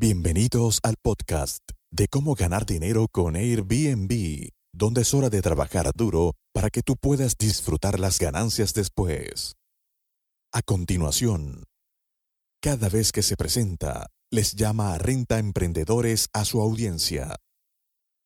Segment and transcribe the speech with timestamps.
[0.00, 6.34] Bienvenidos al podcast de cómo ganar dinero con Airbnb, donde es hora de trabajar duro
[6.54, 9.56] para que tú puedas disfrutar las ganancias después.
[10.52, 11.64] A continuación,
[12.62, 17.34] cada vez que se presenta, les llama a Renta Emprendedores a su audiencia.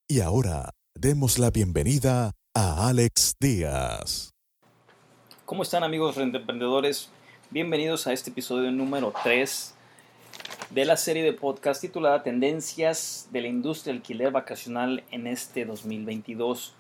[0.07, 4.33] Y ahora, demos la bienvenida a Alex Díaz.
[5.47, 7.09] ¿Cómo están amigos Renta Emprendedores?
[7.49, 9.77] Bienvenidos a este episodio número 3
[10.71, 16.75] de la serie de podcast titulada Tendencias de la industria alquiler vacacional en este 2022.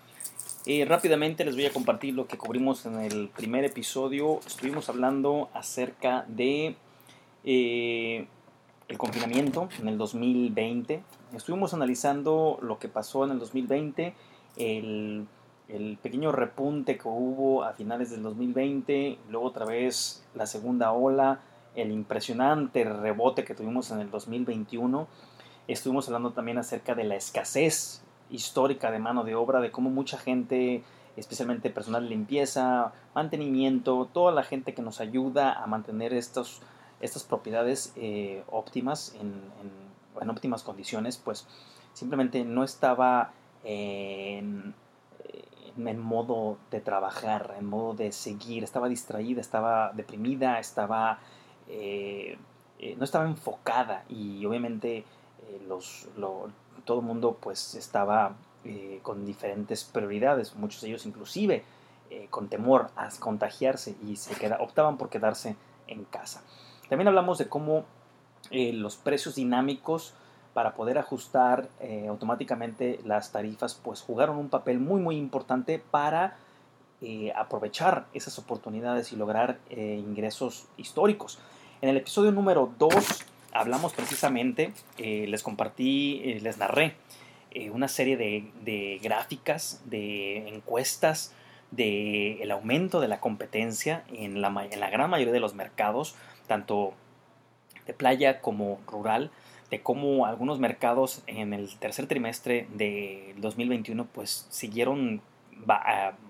[0.67, 4.41] Eh, rápidamente les voy a compartir lo que cubrimos en el primer episodio.
[4.47, 6.77] Estuvimos hablando acerca de
[7.45, 8.27] eh,
[8.89, 11.03] el confinamiento en el 2020.
[11.35, 14.15] Estuvimos analizando lo que pasó en el 2020,
[14.57, 15.27] el,
[15.69, 21.41] el pequeño repunte que hubo a finales del 2020, luego otra vez la segunda ola
[21.75, 25.07] el impresionante rebote que tuvimos en el 2021.
[25.69, 30.19] Estuvimos hablando también acerca de la escasez histórica de mano de obra, de cómo mucha
[30.19, 30.83] gente,
[31.17, 36.61] especialmente personal de limpieza, mantenimiento, toda la gente que nos ayuda a mantener estos,
[37.01, 39.35] estas propiedades eh, óptimas, en,
[40.21, 41.47] en, óptimas condiciones, pues
[41.95, 43.33] simplemente no estaba
[43.65, 44.75] en,
[45.77, 51.19] en modo de trabajar, en modo de seguir, estaba distraída, estaba deprimida, estaba
[51.69, 52.37] eh,
[52.79, 55.69] eh, no estaba enfocada y obviamente eh,
[56.85, 58.35] todo el mundo pues estaba
[59.03, 61.65] con diferentes prioridades, muchos de ellos inclusive
[62.31, 65.57] con temor a contagiarse y se queda, optaban por quedarse
[65.89, 66.45] en casa.
[66.89, 67.85] También hablamos de cómo
[68.53, 70.15] los precios dinámicos
[70.55, 71.71] para poder ajustar
[72.09, 76.37] automáticamente las tarifas pues jugaron un papel muy muy importante para
[77.35, 81.41] aprovechar esas oportunidades y lograr ingresos históricos.
[81.83, 86.95] En el episodio número 2 hablamos precisamente, eh, les compartí, eh, les narré
[87.51, 91.35] eh, una serie de, gráficas, de encuestas,
[91.73, 94.49] del el aumento de la competencia en la,
[94.91, 96.15] gran mayoría de los mercados,
[96.47, 96.95] tanto
[97.85, 99.33] de playa como rural,
[99.73, 105.21] de cómo algunos mercados en el tercer trimestre del 2021 pues siguieron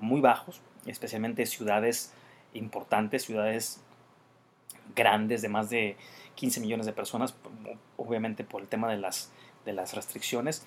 [0.01, 2.15] muy bajos, especialmente ciudades
[2.55, 3.83] importantes, ciudades
[4.95, 5.97] grandes de más de
[6.35, 7.35] 15 millones de personas,
[7.97, 9.31] obviamente por el tema de las,
[9.65, 10.65] de las restricciones.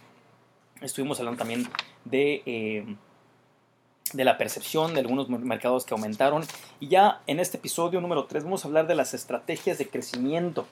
[0.82, 1.68] Estuvimos hablando también
[2.04, 2.96] de, eh,
[4.14, 6.44] de la percepción de algunos mercados que aumentaron.
[6.80, 10.68] Y ya en este episodio número 3 vamos a hablar de las estrategias de crecimiento.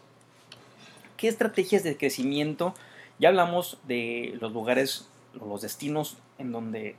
[1.17, 2.73] ¿Qué estrategias de crecimiento?
[3.19, 6.95] Ya hablamos de los lugares, los destinos en donde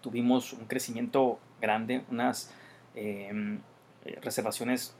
[0.00, 2.52] tuvimos un crecimiento grande, unas
[2.94, 3.58] eh,
[4.22, 4.94] reservaciones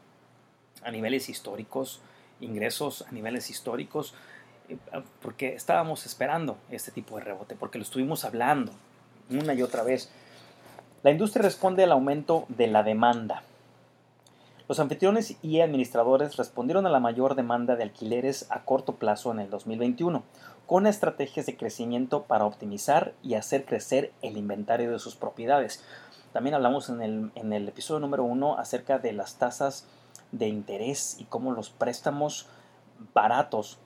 [0.82, 2.00] a niveles históricos,
[2.41, 4.14] ingresos a niveles históricos,
[4.68, 4.76] eh,
[5.22, 8.72] porque estábamos esperando este tipo de rebote, porque lo estuvimos hablando
[9.30, 10.10] una y otra vez.
[11.02, 13.42] La industria responde al aumento de la demanda.
[14.69, 19.40] Los anfitriones y administradores respondieron a la mayor demanda de alquileres a corto plazo en
[19.40, 20.22] el 2021,
[20.66, 25.82] con estrategias de crecimiento para optimizar y hacer crecer el inventario de sus propiedades.
[26.32, 29.86] También hablamos en el, en el episodio número 1 acerca de las tasas
[30.32, 32.48] de interés y cómo los préstamos
[33.14, 33.78] baratos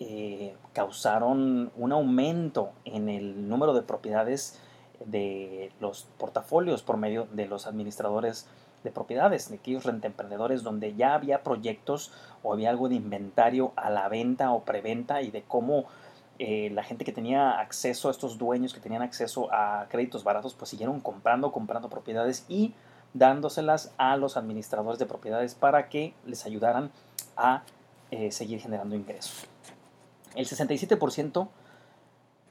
[0.00, 4.58] eh, causaron un aumento en el número de propiedades
[5.04, 8.48] de los portafolios por medio de los administradores
[8.84, 13.90] de propiedades, de aquellos rentemprendedores donde ya había proyectos o había algo de inventario a
[13.90, 15.84] la venta o preventa y de cómo
[16.38, 20.54] eh, la gente que tenía acceso a estos dueños que tenían acceso a créditos baratos
[20.54, 22.74] pues siguieron comprando, comprando propiedades y
[23.14, 26.90] dándoselas a los administradores de propiedades para que les ayudaran
[27.36, 27.62] a
[28.10, 29.46] eh, seguir generando ingresos.
[30.34, 31.48] El 67%,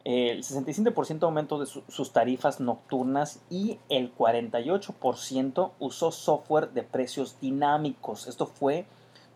[0.04, 8.28] el 67% aumento de sus tarifas nocturnas y el 48% usó software de precios dinámicos.
[8.28, 8.86] Esto fue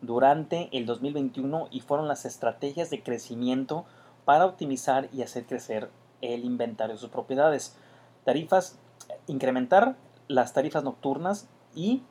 [0.02, 3.86] durante el 2021 y fueron las estrategias de crecimiento
[4.26, 5.90] para optimizar y hacer crecer
[6.22, 7.76] el inventario de sus propiedades.
[8.24, 8.78] Tarifas,
[9.28, 9.96] incrementar
[10.28, 12.04] las tarifas nocturnas y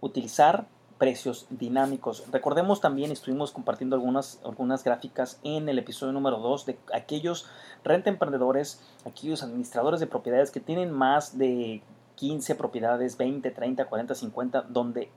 [0.00, 0.66] utilizar
[0.98, 2.24] precios dinámicos.
[2.30, 7.46] Recordemos también, estuvimos compartiendo algunas, algunas gráficas en el episodio número 2 de aquellos
[7.84, 11.82] renta emprendedores, aquellos administradores de propiedades que tienen más de
[12.16, 15.10] 15 propiedades, 20, 30, 40, 50, donde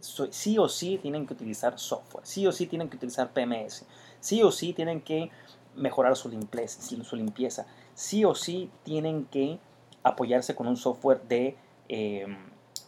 [0.00, 3.86] sí o sí tienen que utilizar software, sí o sí tienen que utilizar PMS,
[4.18, 5.30] sí o sí tienen que
[5.76, 9.60] mejorar su limpieza, su limpieza, sí o sí tienen que
[10.02, 11.56] apoyarse con un software de
[11.92, 12.36] Em,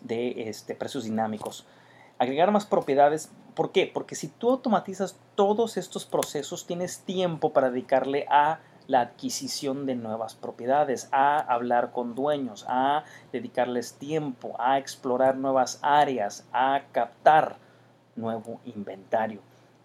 [0.01, 1.67] de este, precios dinámicos.
[2.19, 3.91] Agregar más propiedades ¿Por qué?
[3.93, 9.95] Porque si tú automatizas todos estos procesos, tienes tiempo para dedicarle a la adquisición de
[9.95, 17.57] nuevas propiedades, a hablar con dueños, a dedicarles tiempo, a explorar nuevas áreas, a captar
[18.17, 19.41] nuevo inventario.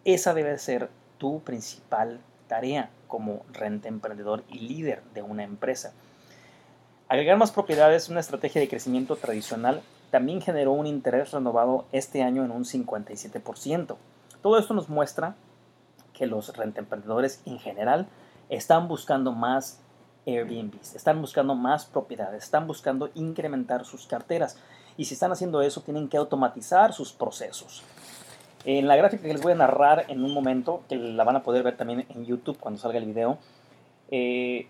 [0.05, 5.93] Esa debe ser tu principal tarea como renta emprendedor y líder de una empresa.
[7.09, 9.81] Agregar más propiedades, una estrategia de crecimiento tradicional,
[10.11, 13.95] también generó un interés renovado este año en un 57%.
[14.41, 15.35] Todo esto nos muestra
[16.13, 18.07] que los emprendedores en general
[18.49, 19.79] están buscando más
[20.25, 24.57] Airbnbs, están buscando más propiedades, están buscando incrementar sus carteras.
[24.97, 27.83] Y si están haciendo eso, tienen que automatizar sus procesos.
[28.65, 31.43] En la gráfica que les voy a narrar en un momento, que la van a
[31.43, 33.37] poder ver también en YouTube cuando salga el video,
[34.11, 34.67] eh,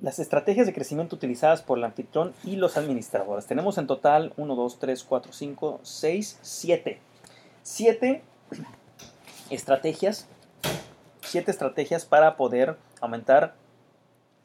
[0.00, 3.46] las estrategias de crecimiento utilizadas por el anfitrión y los administradores.
[3.46, 6.98] Tenemos en total 1, 2, 3, 4, 5, 6, 7.
[7.62, 8.22] 7
[9.50, 10.26] estrategias.
[11.22, 13.54] 7 estrategias para poder aumentar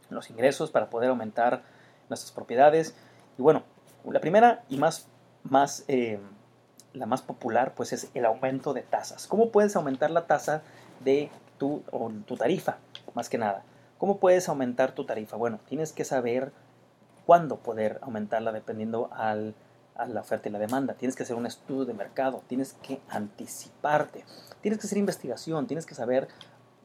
[0.09, 1.63] los ingresos, para poder aumentar
[2.09, 2.95] nuestras propiedades.
[3.38, 3.63] Y bueno,
[4.05, 5.07] la primera y más,
[5.44, 6.19] más eh,
[6.94, 9.27] la más popular, pues es el aumento de tasas.
[9.27, 10.61] ¿Cómo puedes aumentar la tasa
[11.03, 12.77] de tu, o tu tarifa?
[13.13, 13.63] Más que nada.
[14.03, 15.38] ¿Cómo puedes aumentar tu tarifa?
[15.38, 16.51] Bueno, tienes que saber
[17.25, 19.55] cuándo poder aumentarla dependiendo al,
[19.95, 20.95] a la oferta y la demanda.
[20.95, 24.25] Tienes que hacer un estudio de mercado, tienes que anticiparte,
[24.59, 26.27] tienes que hacer investigación, tienes que saber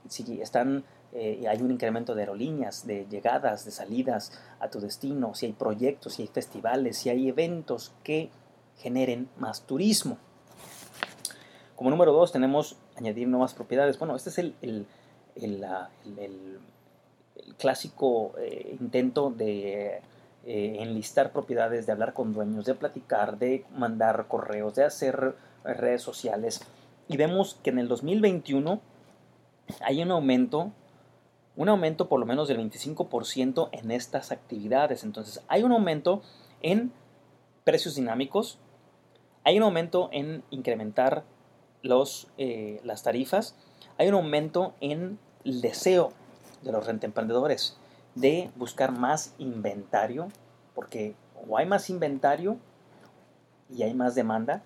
[0.08, 5.34] si están eh, hay un incremento de aerolíneas, de llegadas, de salidas a tu destino,
[5.34, 8.30] si hay proyectos, si hay festivales, si hay eventos que
[8.76, 10.18] generen más turismo.
[11.74, 13.98] Como número dos tenemos añadir nuevas propiedades.
[13.98, 14.86] Bueno, este es el,
[17.56, 20.00] clásico eh, intento de
[20.44, 25.34] eh, enlistar propiedades, de hablar con dueños, de platicar, de mandar correos, de hacer
[25.64, 26.60] redes sociales.
[27.08, 28.80] Y vemos que en el 2021
[29.82, 30.72] hay un aumento
[31.58, 35.02] un aumento por lo menos del 25% en estas actividades.
[35.02, 36.22] Entonces, hay un aumento
[36.62, 36.92] en
[37.64, 38.60] precios dinámicos,
[39.42, 41.24] hay un aumento en incrementar
[41.82, 43.56] los, eh, las tarifas,
[43.98, 46.12] hay un aumento en el deseo
[46.62, 47.76] de los emprendedores
[48.14, 50.28] de buscar más inventario,
[50.74, 51.14] porque
[51.48, 52.58] o hay más inventario
[53.70, 54.62] y hay más demanda,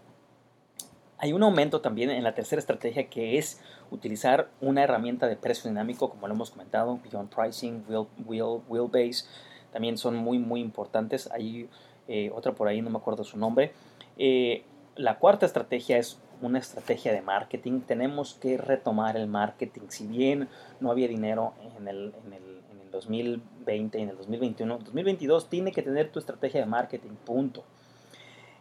[1.18, 3.60] hay un aumento también en la tercera estrategia que es
[3.92, 7.84] utilizar una herramienta de precio dinámico, como lo hemos comentado, Beyond Pricing,
[8.26, 9.26] Wheel, Wheelbase,
[9.72, 11.30] también son muy, muy importantes.
[11.30, 11.68] Hay
[12.08, 13.72] eh, otra por ahí, no me acuerdo su nombre.
[14.18, 14.64] Eh,
[14.96, 17.80] la cuarta estrategia es una estrategia de marketing.
[17.80, 19.82] Tenemos que retomar el marketing.
[19.88, 20.48] Si bien
[20.80, 25.48] no había dinero en el, en el, en el 2020 y en el 2021, 2022
[25.48, 27.64] tiene que tener tu estrategia de marketing, punto.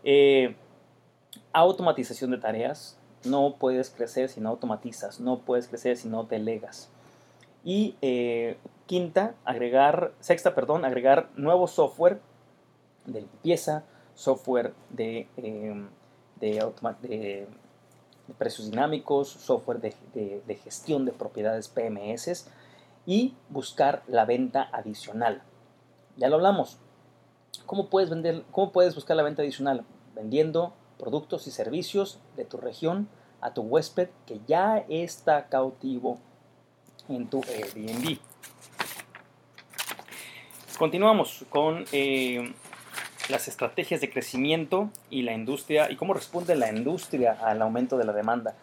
[0.03, 0.55] Eh,
[1.53, 2.97] automatización de tareas.
[3.23, 6.89] No puedes crecer si no automatizas, no puedes crecer si no delegas.
[7.63, 8.57] Y eh,
[8.87, 12.19] quinta, agregar, sexta, perdón, agregar nuevo software
[13.05, 13.83] de limpieza,
[14.15, 15.89] software de, em,
[16.39, 17.47] de,
[18.37, 22.47] precios dinámicos, software de, gestión de propiedades PMS
[23.05, 25.41] y buscar la venta adicional.
[26.17, 26.77] Ya lo hablamos.
[27.65, 28.43] ¿Cómo puedes vender?
[28.51, 29.85] ¿Cómo puedes buscar la venta adicional?
[30.15, 33.07] Vendiendo productos y servicios de tu región
[33.41, 36.19] a tu huésped que ya está cautivo
[37.09, 38.19] en tu Airbnb.
[40.77, 42.53] Continuamos con eh,
[43.29, 48.05] las estrategias de crecimiento y la industria y cómo responde la industria al aumento de
[48.05, 48.55] la demanda.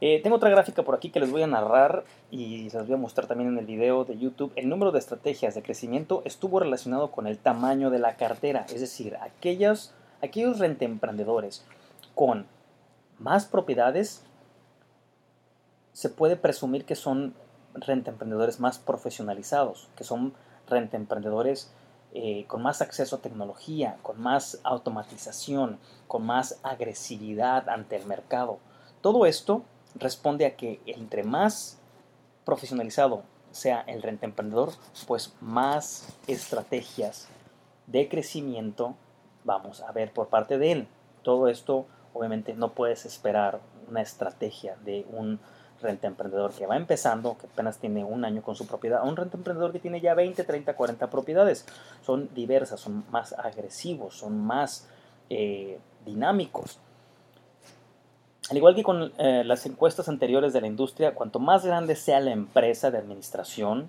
[0.00, 2.98] Eh, tengo otra gráfica por aquí que les voy a narrar y les voy a
[2.98, 4.52] mostrar también en el video de YouTube.
[4.56, 8.80] El número de estrategias de crecimiento estuvo relacionado con el tamaño de la cartera, es
[8.80, 9.94] decir, aquellas
[10.24, 11.64] aquellos rentemprendedores
[12.14, 12.46] con
[13.18, 14.24] más propiedades,
[15.92, 17.34] se puede presumir que son
[17.74, 20.34] rentemprendedores más profesionalizados, que son
[20.68, 21.72] rentemprendedores
[22.16, 28.60] eh, con más acceso a tecnología, con más automatización, con más agresividad ante el mercado.
[29.00, 29.64] Todo esto
[29.96, 31.78] responde a que entre más
[32.44, 34.70] profesionalizado sea el rentemprendedor,
[35.08, 37.28] pues más estrategias
[37.88, 38.94] de crecimiento
[39.42, 40.88] vamos a ver por parte de él.
[41.22, 45.40] Todo esto obviamente no puedes esperar una estrategia de un
[45.84, 49.16] renta emprendedor que va empezando, que apenas tiene un año con su propiedad, a un
[49.16, 51.66] renta emprendedor que tiene ya 20, 30, 40 propiedades.
[52.04, 54.88] Son diversas, son más agresivos, son más
[55.30, 56.80] eh, dinámicos.
[58.50, 62.20] Al igual que con eh, las encuestas anteriores de la industria, cuanto más grande sea
[62.20, 63.88] la empresa de administración,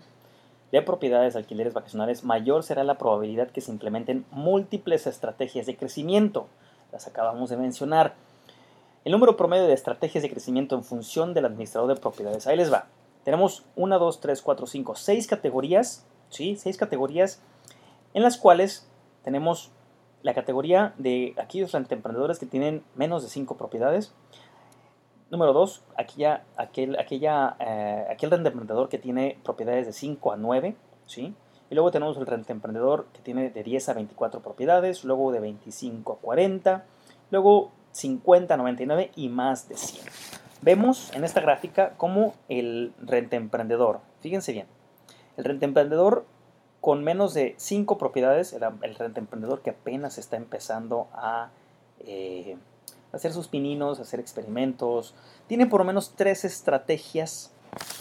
[0.71, 5.75] de propiedades de alquileres vacacionales, mayor será la probabilidad que se implementen múltiples estrategias de
[5.75, 6.47] crecimiento.
[6.91, 8.13] Las acabamos de mencionar.
[9.05, 12.47] El número promedio de estrategias de crecimiento en función del administrador de propiedades.
[12.47, 12.87] Ahí les va.
[13.23, 16.55] Tenemos 1, 2, 3, 4, 5, 6 categorías, ¿sí?
[16.57, 17.39] 6 categorías
[18.15, 18.89] en las cuales
[19.23, 19.71] tenemos
[20.23, 24.11] la categoría de aquellos emprendedores que tienen menos de 5 propiedades.
[25.29, 30.75] Número 2, aquella, aquel, aquella, eh, aquel emprendedor que tiene propiedades de 5 a 9,
[31.05, 31.35] ¿sí?
[31.69, 35.39] Y luego tenemos el renta emprendedor que tiene de 10 a 24 propiedades, luego de
[35.41, 36.85] 25 a 40,
[37.29, 40.05] luego 50 a 99 y más de 100.
[40.61, 44.67] Vemos en esta gráfica cómo el renta emprendedor, fíjense bien,
[45.37, 46.25] el renta emprendedor
[46.81, 51.49] con menos de 5 propiedades, el, el emprendedor que apenas está empezando a
[52.01, 52.57] eh,
[53.13, 55.15] hacer sus pininos, hacer experimentos,
[55.47, 57.51] tiene por lo menos tres estrategias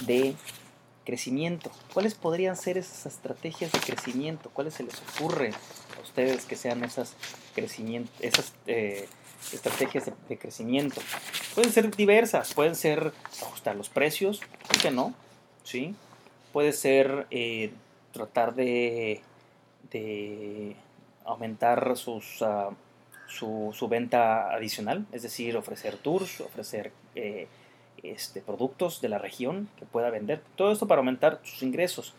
[0.07, 0.35] de
[1.05, 1.71] crecimiento.
[1.93, 4.51] ¿Cuáles podrían ser esas estrategias de crecimiento?
[4.53, 5.53] ¿Cuáles se les ocurre
[5.97, 7.15] a ustedes que sean esas,
[7.55, 9.09] crecimiento, esas eh,
[9.53, 11.01] estrategias de, crecimiento?
[11.55, 15.15] Pueden ser diversas, pueden ser ajustar los precios, ¿por qué no?
[15.65, 15.95] ¿Sí?
[16.53, 17.73] Puede ser eh,
[18.13, 19.21] tratar de,
[19.91, 20.77] de
[21.25, 22.71] aumentar sus, ah,
[23.27, 26.93] su, su, venta adicional, es decir, ofrecer tours, ofrecer...
[27.15, 27.49] Eh,
[28.05, 30.43] este, productos de la región que pueda vender.
[30.57, 32.13] Todo esto para aumentar sus ingresos.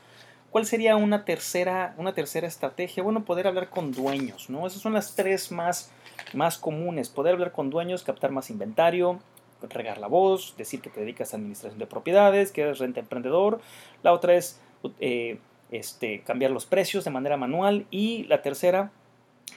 [0.55, 3.03] ¿Cuál sería una tercera, una tercera estrategia?
[3.03, 4.65] Bueno, poder hablar con dueños, ¿no?
[4.65, 5.91] Esas son las tres más,
[6.33, 7.09] más comunes.
[7.09, 9.19] Poder hablar con dueños, captar más inventario,
[9.63, 13.59] regar la voz, decir que te dedicas a administración de propiedades, que eres renta emprendedor.
[14.01, 14.62] La otra es
[15.01, 15.39] eh,
[15.71, 17.85] este, cambiar los precios de manera manual.
[17.91, 18.93] Y la tercera,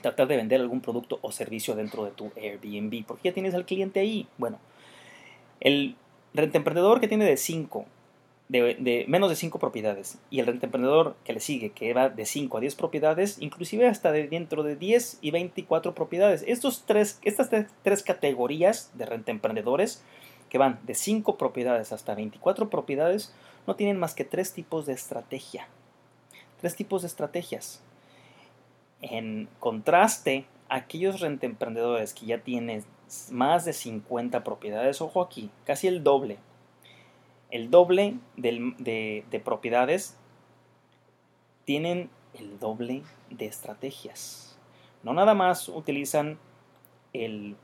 [0.02, 3.67] tratar de vender algún producto o servicio dentro de tu Airbnb, porque ya tienes al
[3.67, 4.26] cliente ahí.
[4.37, 4.59] Bueno,
[5.61, 5.95] el
[6.35, 7.87] Renta emprendedor que tiene de 5,
[8.49, 12.25] de, menos de 5 propiedades, y el renta emprendedor que le sigue, que va de
[12.25, 16.45] 5 a 10 propiedades, inclusive hasta de dentro de 10 y 24 propiedades.
[16.47, 17.50] Estos tres, estas
[17.83, 20.02] tres categorías de renta emprendedores,
[20.49, 23.35] que van de 5 propiedades hasta 24 propiedades,
[23.67, 25.69] no tienen más que tres tipos de estrategia.
[26.61, 27.83] Tres tipos de estrategias.
[29.02, 32.83] En contraste, aquellos renta emprendedores que ya tienen
[33.31, 35.02] más de 50 propiedades.
[35.02, 36.38] Ojo aquí, casi el doble.
[37.50, 40.17] El doble de, de propiedades
[41.64, 44.59] tienen el doble de estrategias.
[45.02, 46.38] No nada más utilizan
[47.12, 47.57] el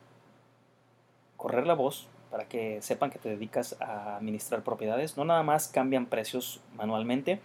[1.36, 5.16] correr la voz para que sepan que te dedicas a administrar propiedades.
[5.16, 7.40] No nada más cambian precios manualmente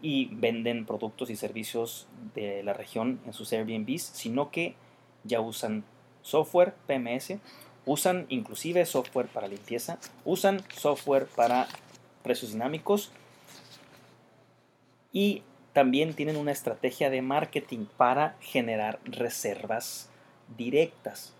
[0.00, 4.76] y venden productos y servicios de la región en sus Airbnbs, sino que
[5.24, 5.84] ya usan
[6.22, 7.38] software PMS,
[7.88, 11.66] usan inclusive software para limpieza, usan software para
[12.22, 13.10] precios dinámicos
[15.10, 15.42] y
[15.72, 20.10] también tienen una estrategia de marketing para generar reservas
[20.56, 21.32] directas.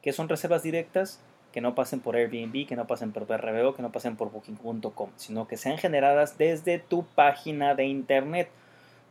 [0.00, 1.20] ¿Qué son reservas directas?
[1.52, 5.10] Que no pasen por Airbnb, que no pasen por BRBO, que no pasen por Booking.com,
[5.16, 8.48] sino que sean generadas desde tu página de internet.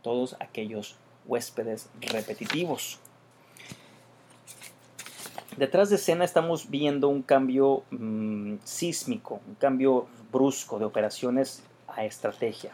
[0.02, 2.98] Todos aquellos huéspedes repetitivos.
[5.56, 12.04] Detrás de escena estamos viendo un cambio mm, sísmico, un cambio brusco de operaciones a
[12.04, 12.72] estrategia.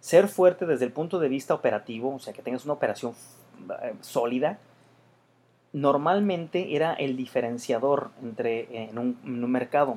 [0.00, 3.14] Ser fuerte desde el punto de vista operativo, o sea, que tengas una operación
[3.82, 4.58] eh, sólida,
[5.72, 9.96] normalmente era el diferenciador entre, en, un, en un mercado.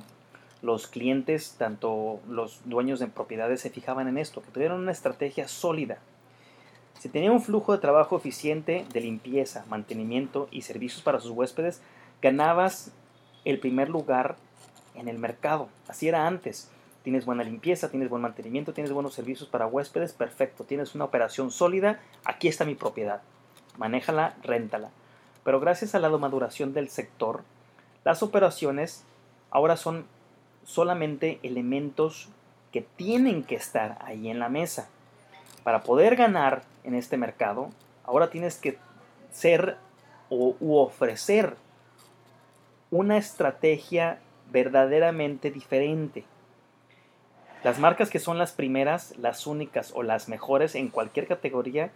[0.62, 5.48] Los clientes, tanto los dueños de propiedades, se fijaban en esto, que tuvieran una estrategia
[5.48, 5.98] sólida,
[7.00, 11.82] si tenía un flujo de trabajo eficiente de limpieza, mantenimiento y servicios para sus huéspedes,
[12.22, 12.92] ganabas
[13.46, 14.38] el primer lugar
[14.96, 15.70] en el mercado.
[15.88, 16.70] Así era antes.
[17.04, 20.64] Tienes buena limpieza, tienes buen mantenimiento, tienes buenos servicios para huéspedes, perfecto.
[20.64, 23.22] Tienes una operación sólida, aquí está mi propiedad.
[23.78, 24.92] Manéjala, réntala.
[25.44, 27.44] Pero gracias a la maduración del sector,
[28.06, 29.04] las operaciones
[29.52, 30.06] ahora son
[30.64, 32.30] solamente elementos
[32.72, 34.88] que tienen que estar ahí en la mesa
[35.64, 37.70] para poder ganar en este mercado,
[38.04, 38.78] ahora tienes que
[39.32, 39.78] ser
[40.30, 41.56] o u ofrecer
[42.92, 44.20] una estrategia
[44.52, 46.26] verdaderamente diferente.
[47.64, 51.92] Las marcas que son las primeras, las únicas o las mejores en cualquier categoría,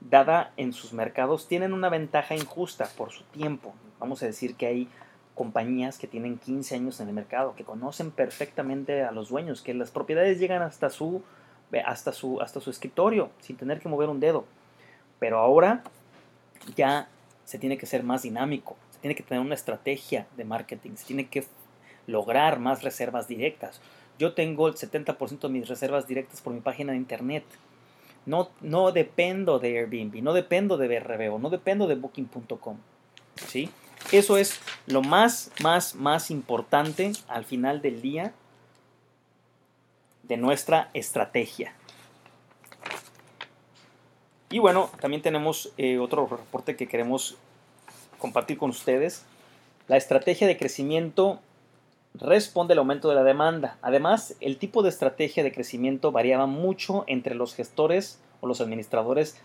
[0.00, 3.74] dada en sus mercados, tienen una ventaja injusta por su tiempo.
[3.98, 4.88] Vamos a decir que hay
[5.34, 9.74] compañías que tienen 15 años en el mercado, que conocen perfectamente a los dueños, que
[9.74, 11.22] las propiedades llegan hasta su
[11.84, 14.44] hasta su, hasta su escritorio sin tener que mover un dedo.
[15.18, 15.82] Pero ahora
[16.76, 17.08] ya
[17.44, 21.06] se tiene que ser más dinámico, se tiene que tener una estrategia de marketing, se
[21.06, 21.44] tiene que
[22.06, 23.80] lograr más reservas directas.
[24.18, 27.44] Yo tengo el 70% de mis reservas directas por mi página de internet.
[28.26, 32.78] No, no dependo de Airbnb, no dependo de BRBO, no dependo de Booking.com.
[33.48, 33.70] ¿sí?
[34.12, 38.32] Eso es lo más, más, más importante al final del día
[40.28, 41.74] de nuestra estrategia.
[44.50, 47.36] Y bueno, también tenemos eh, otro reporte que queremos
[48.18, 49.24] compartir con ustedes.
[49.88, 51.40] La estrategia de crecimiento
[52.14, 53.78] responde al aumento de la demanda.
[53.82, 59.36] Además, el tipo de estrategia de crecimiento variaba mucho entre los gestores o los administradores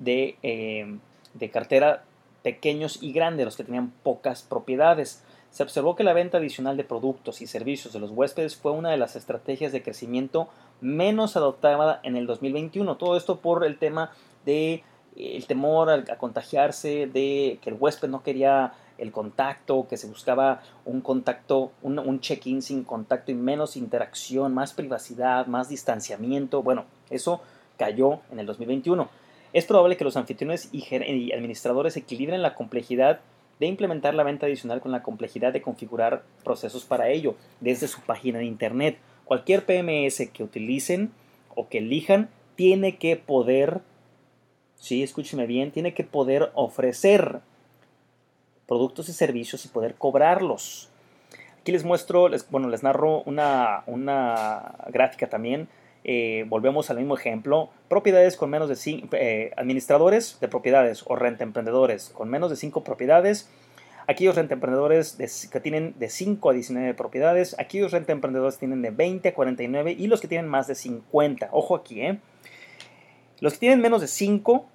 [0.00, 0.98] de, eh,
[1.34, 2.04] de cartera
[2.42, 5.22] pequeños y grandes, los que tenían pocas propiedades.
[5.50, 8.90] Se observó que la venta adicional de productos y servicios de los huéspedes fue una
[8.90, 10.48] de las estrategias de crecimiento
[10.80, 12.96] menos adoptada en el 2021.
[12.96, 14.12] Todo esto por el tema
[14.46, 14.84] de
[15.16, 20.06] eh, el temor a, contagiarse, de que el huésped no quería el contacto, que se
[20.06, 26.62] buscaba un contacto, un, un check-in sin contacto y menos interacción, más privacidad, más distanciamiento.
[26.62, 27.40] Bueno, eso
[27.76, 29.08] cayó en el 2021.
[29.52, 33.20] Es probable que los anfitriones y administradores equilibren la complejidad
[33.60, 38.00] de implementar la venta adicional con la complejidad de configurar procesos para ello desde su
[38.00, 38.98] página de internet.
[39.24, 41.12] Cualquier PMS que utilicen
[41.54, 43.82] o que elijan tiene que poder,
[44.76, 47.40] sí, escúcheme bien, tiene que poder ofrecer
[48.66, 50.88] productos y servicios y poder cobrarlos.
[51.60, 55.68] Aquí les muestro, les, bueno, les narro una, una gráfica también
[56.04, 61.16] eh, volvemos al mismo ejemplo, propiedades con menos de 5, eh, administradores de propiedades o
[61.16, 63.50] renta emprendedores con menos de 5 propiedades,
[64.06, 65.16] aquellos renta emprendedores
[65.50, 69.92] que tienen de 5 a 19 propiedades, aquellos renta emprendedores tienen de 20 a 49
[69.98, 71.50] y los que tienen más de 50.
[71.52, 72.18] Ojo aquí, ¿eh?
[73.40, 74.66] Los que tienen menos de 5,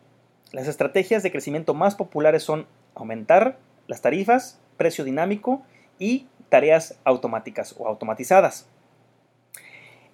[0.52, 2.66] las estrategias de crecimiento más populares son
[2.96, 5.62] aumentar las tarifas, precio dinámico
[6.00, 8.68] y tareas automáticas o automatizadas.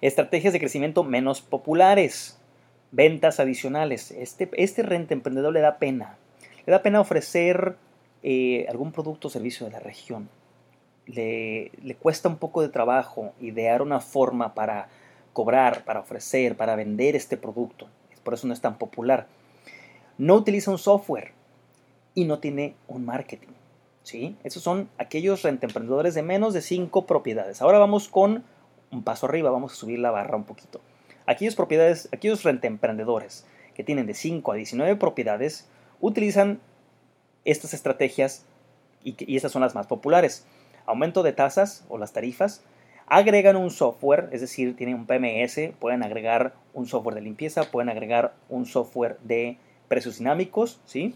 [0.02, 2.38] Estrategias de crecimiento menos populares.
[2.90, 4.10] Ventas adicionales.
[4.10, 6.18] Este, este renta emprendedor le da pena.
[6.66, 7.76] Le da pena ofrecer
[8.22, 10.28] eh, algún producto o servicio de la región.
[11.06, 14.88] Le, le cuesta un poco de trabajo idear una forma para
[15.32, 17.88] cobrar, para ofrecer, para vender este producto.
[18.22, 19.26] Por eso no es tan popular.
[20.18, 21.32] No utiliza un software
[22.14, 23.48] y no tiene un marketing.
[24.02, 24.36] ¿sí?
[24.42, 27.62] Esos son aquellos emprendedores de menos de 5 propiedades.
[27.62, 28.44] Ahora vamos con
[28.92, 30.80] un paso arriba, vamos a subir la barra un poquito.
[31.26, 35.68] Aquellos propiedades, aquellos emprendedores que tienen de 5 a 19 propiedades
[36.00, 36.60] utilizan
[37.44, 38.44] estas estrategias
[39.02, 40.46] y, y estas son las más populares.
[40.86, 42.62] Aumento de tasas o las tarifas,
[43.06, 47.88] agregan un software, es decir, tienen un PMS, pueden agregar un software de limpieza, pueden
[47.88, 51.14] agregar un software de precios dinámicos, ¿sí?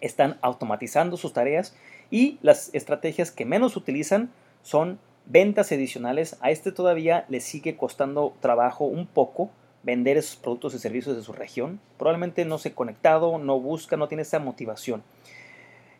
[0.00, 1.74] Están automatizando sus tareas
[2.10, 4.30] y las estrategias que menos utilizan
[4.62, 6.36] son ventas adicionales.
[6.40, 9.50] A este todavía le sigue costando trabajo un poco
[9.82, 11.80] vender esos productos y servicios de su región.
[11.98, 15.02] Probablemente no se ha conectado, no busca, no tiene esa motivación.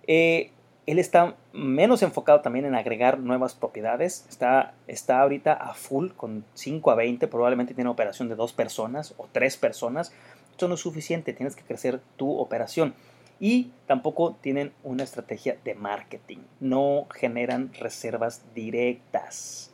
[0.06, 0.50] Eh,
[0.86, 4.24] él está menos enfocado también en agregar nuevas propiedades.
[4.28, 7.28] Está, está ahorita a full con 5 a 20.
[7.28, 10.12] Probablemente tiene operación de dos personas o tres personas.
[10.50, 11.34] Esto no es suficiente.
[11.34, 12.94] Tienes que crecer tu operación
[13.40, 19.72] y tampoco tienen una estrategia de marketing, no generan reservas directas.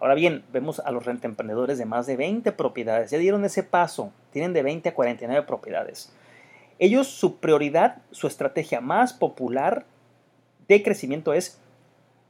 [0.00, 4.12] Ahora bien, vemos a los emprendedores de más de 20 propiedades, ya dieron ese paso,
[4.32, 6.12] tienen de 20 a 49 propiedades.
[6.78, 9.84] Ellos, su prioridad, su estrategia más popular
[10.68, 11.60] de crecimiento es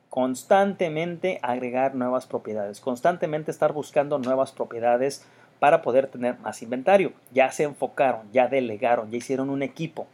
[0.08, 5.26] constantemente agregar nuevas propiedades, constantemente estar buscando nuevas propiedades
[5.58, 7.12] para poder tener más inventario.
[7.32, 10.06] Ya se enfocaron, ya delegaron, ya hicieron un equipo.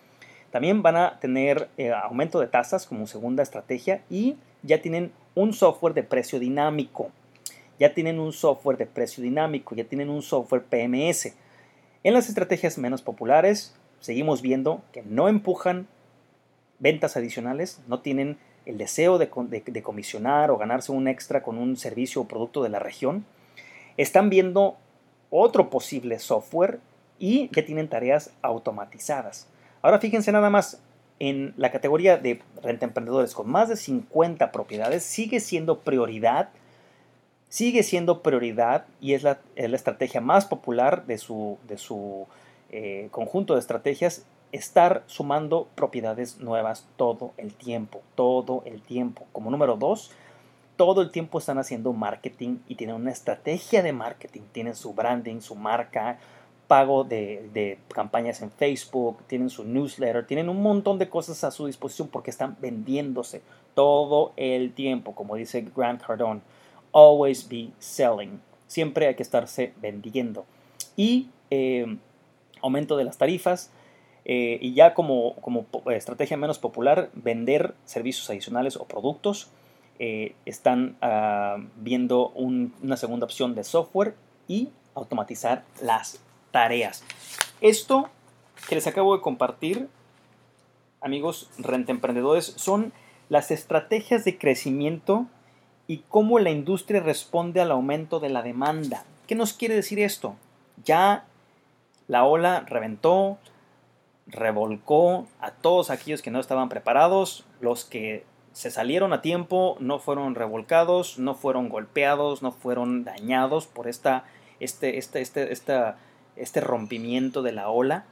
[0.55, 5.53] También van a tener eh, aumento de tasas como segunda estrategia y ya tienen un
[5.53, 7.11] software de precio dinámico.
[7.81, 11.35] Ya tienen un software de precio dinámico, ya tienen un software PMS.
[12.05, 15.89] En las estrategias menos populares seguimos viendo que no empujan
[16.79, 21.77] ventas adicionales, no tienen el deseo de, de, comisionar o ganarse un extra con un
[21.77, 23.25] servicio o producto de la región.
[23.97, 24.77] Están viendo
[25.31, 26.79] otro posible software
[27.19, 29.49] y ya tienen tareas automatizadas.
[29.85, 30.81] Ahora fíjense nada más,
[31.19, 36.49] en la categoría de renta emprendedores con más de 50 propiedades sigue siendo prioridad,
[37.51, 42.27] sigue siendo prioridad y es la, estrategia más popular de su, de su
[42.71, 49.27] eh, conjunto de estrategias, estar sumando propiedades nuevas todo el tiempo, todo el tiempo.
[49.33, 50.13] Como número dos,
[50.77, 55.41] todo el tiempo están haciendo marketing y tienen una estrategia de marketing, tienen su branding,
[55.41, 56.19] su marca,
[56.67, 61.67] pago de, campañas en Facebook, tienen su newsletter, tienen un montón de cosas a su
[61.67, 63.43] disposición porque están vendiéndose
[63.75, 66.41] todo el tiempo, como dice Grant Cardone.
[66.93, 68.41] Always be selling.
[68.67, 70.47] Siempre hay que estarse vendiendo.
[70.97, 71.99] Y eh,
[72.63, 73.71] aumento de las tarifas.
[74.25, 79.51] Eh, y ya como, como estrategia menos popular, vender servicios adicionales o productos.
[79.99, 84.15] Eh, están ah, viendo una segunda opción de software
[84.49, 86.21] y automatizar las
[86.55, 87.03] tareas.
[87.61, 88.09] Esto
[88.69, 89.89] que les acabo de compartir,
[91.01, 92.93] amigos renta emprendedores, son
[93.29, 95.27] las estrategias de crecimiento
[95.89, 99.05] y cómo la industria responde al aumento de la demanda.
[99.27, 100.37] ¿Qué nos quiere decir esto?
[100.85, 101.25] Ya
[102.07, 103.39] la ola reventó,
[104.29, 109.99] revolcó a todos aquellos que no estaban preparados, los que se salieron a tiempo, no
[109.99, 114.23] fueron revolcados, no fueron golpeados, no fueron dañados por esta,
[114.61, 115.53] este, este, este,
[116.37, 118.05] este rompimiento de la ola.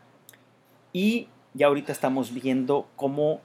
[0.93, 3.41] Y ya ahorita estamos viendo cómo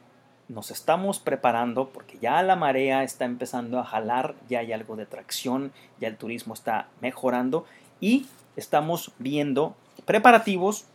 [0.49, 5.05] nos estamos preparando porque ya la marea está empezando a jalar, ya hay algo de
[5.05, 7.65] tracción, ya el turismo está mejorando
[7.99, 10.85] y estamos viendo preparativos